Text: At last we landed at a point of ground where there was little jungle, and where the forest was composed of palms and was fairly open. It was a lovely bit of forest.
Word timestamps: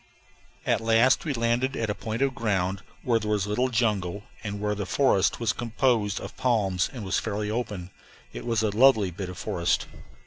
At 0.65 0.81
last 0.81 1.25
we 1.25 1.33
landed 1.35 1.75
at 1.77 1.91
a 1.91 1.93
point 1.93 2.23
of 2.23 2.33
ground 2.33 2.81
where 3.03 3.19
there 3.19 3.29
was 3.29 3.45
little 3.45 3.69
jungle, 3.69 4.23
and 4.43 4.59
where 4.59 4.73
the 4.73 4.87
forest 4.87 5.39
was 5.39 5.53
composed 5.53 6.19
of 6.19 6.35
palms 6.37 6.89
and 6.91 7.05
was 7.05 7.19
fairly 7.19 7.51
open. 7.51 7.91
It 8.33 8.43
was 8.43 8.63
a 8.63 8.71
lovely 8.75 9.11
bit 9.11 9.29
of 9.29 9.37
forest. 9.37 9.85